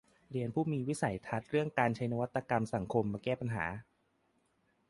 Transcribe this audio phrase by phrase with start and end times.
[0.53, 3.65] ผู้มีวิสัยทัศน์เรื่องการใช้นวัตกรรมสังคมมาแก้ปัญหา